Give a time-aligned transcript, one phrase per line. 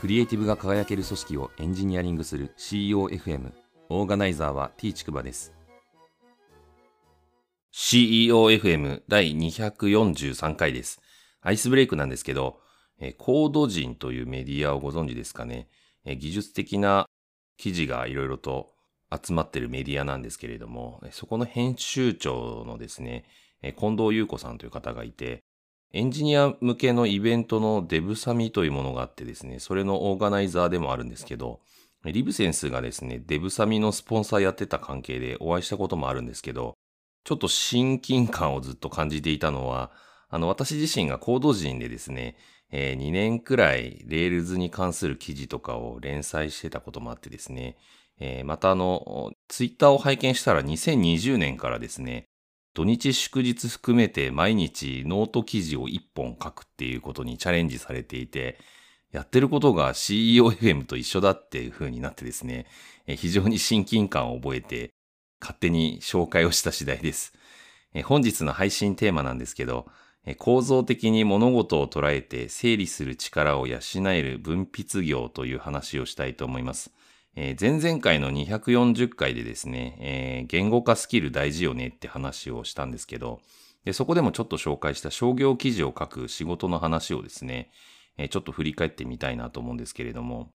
[0.00, 3.52] クリエイティブが輝ける組織をエンジニアリングする CEOFM
[3.90, 5.52] オーガナイザーは T ちくばです。
[7.74, 11.02] CEOFM 第243回です。
[11.42, 12.60] アイスブレイクなんですけど
[13.18, 15.68] コード人というメディアをご存知ですかね。
[16.06, 17.06] 技術的な
[17.58, 18.72] 記事がいろいろと
[19.12, 23.26] 集まってるメディアなんですけれども、そこの編集長のですね、
[23.78, 25.42] 近藤優子さんという方がいて、
[25.92, 31.60] エンジニア向けのイベントのデブサミというものがあってですね、それのオーガナイザーでもあるんですけど、
[32.04, 36.74] リブセンスがですね、デブサミのスポンサーやってた関係でお会いしたこともあるんですけど、
[37.24, 39.90] ちょっと親近感をずっと感じていたのは、
[40.28, 42.36] あの、私自身が CodeZine でですね、
[42.70, 47.76] えー、2年くらい Rails に関する記事とかを連載してたこともあってですね、
[48.20, 52.29] えー、またあの、ツイッターを拝見したら2020年からですね、
[52.72, 58.58] 土日祝日含めて毎日ノート記事を1本書くっていうことにチャレンジされていて、
[59.12, 62.66] やってることが CEOFM と一緒だっていう風になってですね、
[63.06, 64.90] 非常に親近感を覚えて、
[65.40, 67.32] 勝手に紹介をした次第です。
[68.04, 69.86] 本日の配信テーマなんですけど、
[70.38, 73.78] 構造的に物事を捉えて整理する力を養
[74.10, 76.92] える分泌業という話をしたいと思います。
[77.36, 83.40] えー、前々回の240回でですね、えー、言語化スキル大事よねって話をしたんですけど、
[83.84, 87.70] でそこでもちょっと紹介した商業記事を書く仕事の話をですね、
[88.18, 90.50] えー、ちょっと振り返ってみたいなと思うんですけれども、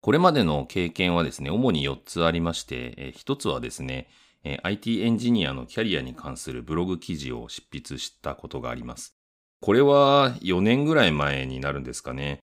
[0.00, 4.08] これまでの経験はですね、主に4つありまして、えー、1つはですね、
[4.44, 9.14] えー、IT エンジニアのキャリアに関するブログ記事を執筆したことがあります。
[9.60, 12.38] これは4年ぐらい前になるんですかね。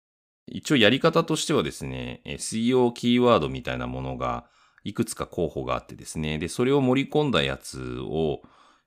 [0.47, 4.45] 一応やり方としてはですね、SEO キーワードみたいなものが
[4.83, 8.41] いくつか候補があってですね、で、それを盛り込んだやつを、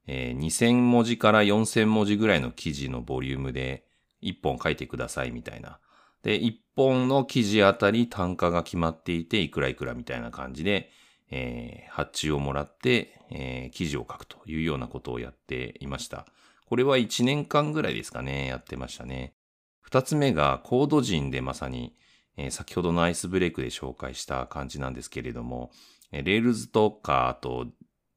[0.07, 3.85] えー、2000文字から4000文字ぐらいの記事のボリュームで
[4.23, 5.79] 1本書いてくださいみたいな。
[6.23, 10.91] で、1本の記事あたり単価が決まっていて、いくらいくらみたいな感じで、
[11.31, 16.27] えー、発注をもらって、えー、記事を書くというようなことをやっていました。
[16.67, 19.35] これは1年間ぐらいですかね、やってましたね。
[19.81, 21.97] 二つ目がコード人でまさに、
[22.37, 25.71] えー、先ほどのアイスブレイクで紹介した感じなんですけれども、
[26.13, 27.67] Rails とか、あと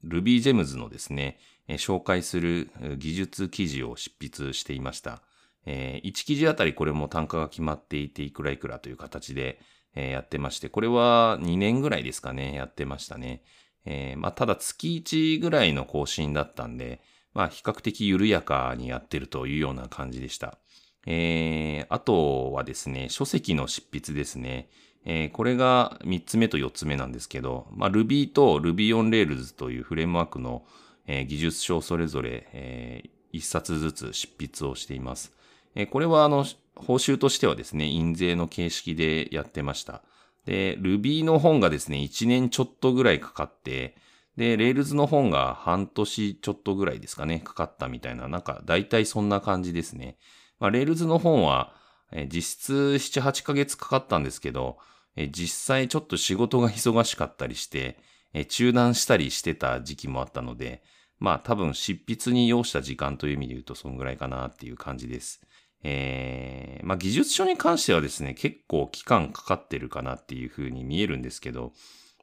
[0.06, 5.22] RubyGems のですね、えー、紹介する技術記事を執筆していました。
[5.66, 9.60] えー、1記事あたりこれも単価が決まっていていくらいくらという形で、
[9.96, 13.44] えー、やってまして、これは2年ぐらいですかね、やってましたね。
[13.86, 17.02] えー、まあ、ただ月1ぐらいの更新だったんで、
[17.34, 20.58] まあ、比較的緩やかにやってるというような感じでした。
[21.06, 24.70] えー、あとはですね、書籍の執筆ですね。
[25.06, 30.64] えー、これが3つ目と4つ目なんですけど、まあ、Ruby と Ruby on Rails というフレームワークの、
[31.08, 35.34] えー、技術書それぞれ、えー、1冊ずつ執筆をしています。
[35.76, 40.04] えー、これはあの、報酬としてはですね、印税の形式でやってました。
[40.46, 43.96] で、Ruby の本がですね、1年ちょっとぐらいかかって、
[44.38, 50.18] で、Rails の本が半年ちょっとぐらいですかね、かかったみたいな、なんか大体そんな感じですね。
[50.60, 51.74] まあ、 Rails の本は、
[52.12, 54.78] え実質7、8ヶ月かかったんですけど、
[55.16, 57.98] え実際ちょっと仕事が忙しかったりして、
[58.34, 60.84] え中断したりしてた時期もあったので、
[61.20, 65.42] まあ多分執筆に要した時間という意味で言うとそんぐらいかなっていう感じです。
[65.84, 71.74] えー、まあ技術書に関してはですね、結構期間かかってるかなっていうふうに見えるんですけど、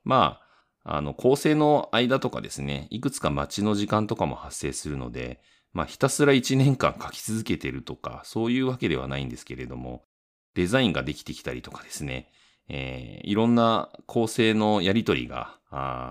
[0.04, 0.40] ま
[0.84, 5.40] あ、あの構成の間とかですね、いくつか待ちの時間とかも発生するので、
[5.72, 10.04] まあひたすら1年間書き続けてるとか、そういうわけではないんですけれども、
[10.54, 12.30] デザインができてきたりとかですね、
[12.68, 15.58] えー、いろんな構成のやりとりが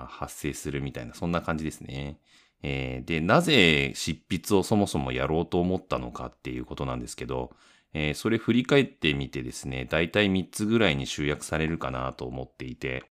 [0.10, 2.20] 発生するみたいな、そんな感じですね。
[2.62, 7.52] えー、で、なぜ執筆をそもそもやろうと思ったのかっていうことなんですけど、
[7.94, 13.06] えー、それ振り返ってみてですね、だいたい3つぐらいに集約されるかなと思っていて、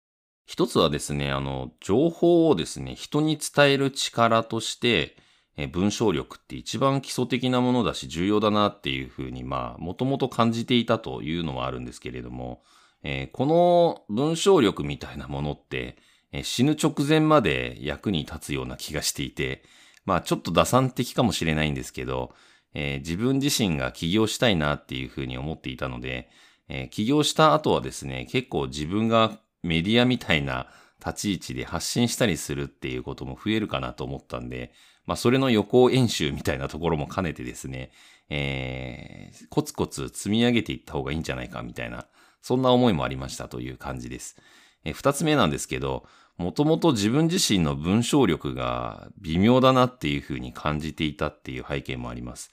[0.46, 5.18] 一つはですね、あの、情報をですね、人に伝える力として、
[5.66, 12.61] 文章力って一番基礎的なものだし重要だなっていうふうに、まあ、もともと感じていたというのはあるんですけれども、
[13.03, 15.97] えー、この文章力みたいなものって、
[16.31, 19.64] えー、死ぬ直前まで役に立つような気がしていて、
[20.05, 22.35] まあ、ちょっと打算的かもしれないんですけど、
[22.76, 26.29] えー、自分自身が起業したいなっていうふうに思っていたので、
[26.70, 30.67] え起業した後はですね、結構自分がメディアみたいな
[31.05, 34.73] 立ち位置で発信したりするっていうことも増えるかなと思ったんで、
[35.07, 37.91] まあ、それの予行演習みたいなところも兼ねてですね、
[38.29, 42.05] えー、コツコツ積み上げていった方がいいんじゃないかみたいな、
[42.41, 44.37] そんな思いもありましたという感じです。
[44.83, 46.05] えー、二つ目なんですけど、
[46.37, 52.51] もともと自分自身の文章力が微妙だなっていうふうに感じていたっていう背景もあります。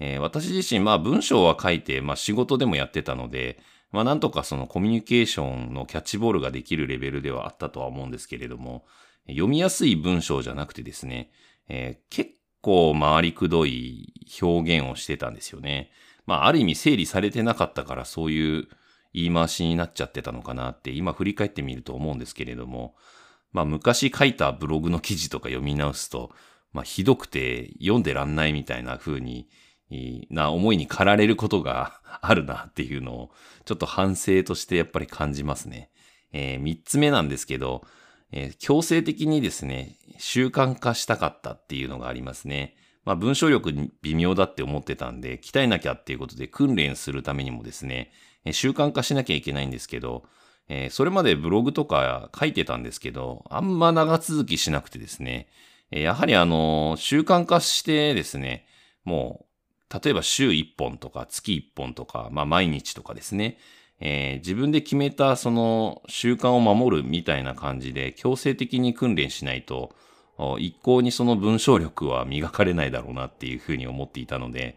[0.00, 3.60] えー、私自身、まあ文章は書いて、まあ仕事でもやってたので、
[3.92, 8.84] まあなんとかそのコミュニケーションのキャッチボールができるレベルではあったとは思うんですけれども、
[9.28, 11.30] 読みやすい文章じゃなくてですね、
[11.74, 15.90] えー、結構回りくどい表現をしてたんですよね。
[16.26, 18.68] まあある意味整理されてなかったからそういう
[19.14, 22.94] 言い回しになっちゃってたのかなって今振り返ってみると思うんですけれども、
[23.52, 26.30] まあ昔書いたブログの記事とか読み直すと、
[26.74, 29.48] まあひどくて読んでらんないみたいな風に
[30.28, 33.30] な思いに駆られることが あるなっていうのを、
[33.64, 35.90] ちょっと反省としてやっぱり感じますね。
[36.32, 37.86] えー、三つ目なんですけど、
[38.32, 42.74] えー、強制的にですね、習慣化したかったっていうのがありますね。
[43.04, 48.10] まあ文章力微妙だって思ってたんで、鍛えなきゃっていうことで訓練するためにもですね、
[48.52, 50.24] 習慣化しなきゃいけないんですけど、
[50.68, 55.48] えー、それまでブログとか書いてたんですけど、あんま長続きしなくてですね、
[55.90, 58.66] えやはりあの、習慣化してですね、
[59.04, 59.52] もう
[60.02, 63.58] 例えば週1本とか月1本とか、まあ毎日とかですね、
[64.04, 69.94] えー、自分で決めたその習慣を守るみたいな感じで強制的に訓練しないと、
[70.58, 74.76] 一向にその文章力は磨かれないだろうなっていうふうに思っていたので、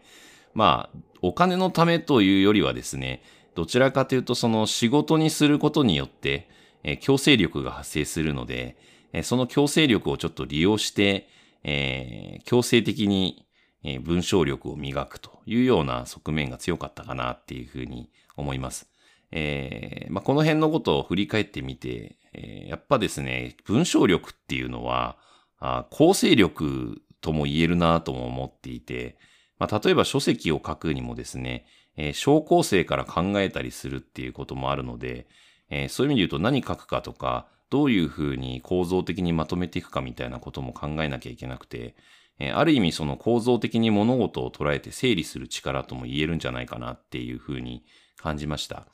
[0.54, 3.22] まあ、お金のためというよりはですね、
[3.56, 6.48] どちらかというとその仕事にすることによって、
[6.84, 8.76] えー、強制力が発生するので、
[9.12, 11.28] えー、その強制力をちょっと利用して、
[11.64, 13.46] えー、強制的に
[13.86, 18.90] え文章力を磨くというような側面が強かったかなっていうふうに思います。
[19.32, 25.16] えー、まあ、この辺のことを振り返ってみて、えー、やっぱですね、文章力っていうのは、
[25.58, 29.16] あ構成力とも言えるなとも思っていて、
[29.58, 35.26] まあ、例えば書籍を書くにもですね、えー、小構成から考えたりするっていうこともあるので、
[35.70, 41.96] えー、そういう意味で言うと何書くかとか、どういうふうに構造的にまとめていくかみたいなことも考えなきゃいけなくて、
[42.38, 47.84] えある意味その構造的に物事を捉えて整理する力とも言えるんじゃないかなっていうふうに
[48.16, 48.86] 感じました。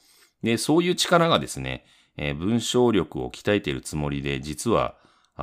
[0.42, 1.84] で、そういう力がですね、
[2.16, 4.96] え文章力を鍛えているつもりで実は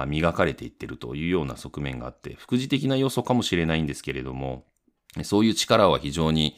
[0.07, 4.65] 磨かれていってるというような側面があって、副次的な要素かもしれないんですけれども、
[5.23, 6.55] そういう力は非常に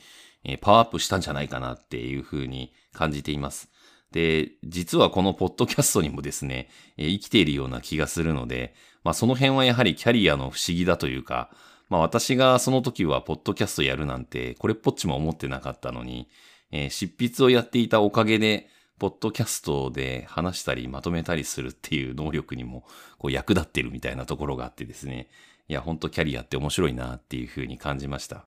[0.59, 3.69] パワーアップしたんじゃないかなっていうふうに感じています。
[4.11, 11.49] で、実はこのポッドキャストにもですね、生きているような気がするので、まあその辺はやはりキャリアの不思議だというか、
[11.89, 16.27] まあ私がその時はポッドキャストやるなんて、これっぽっちも思ってなかったのに、
[16.71, 18.67] えー、執筆をやっていたおかげで、
[18.99, 22.83] ポッドキャストで話したりまとめたりするっていう能力にも
[23.17, 25.27] こう役立ってるみたいなところがあってですね。
[25.67, 28.45] いや、ほんとキャリアって面白いなっていうふうに感じました。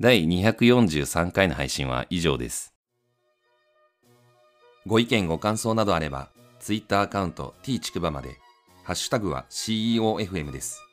[0.00, 2.74] 第243回の配信は以上です。
[4.86, 8.38] ご意見ご感想などあれば、Twitter アカウント t ちくばまで
[8.84, 10.85] ハッシュタグは CEOFM です。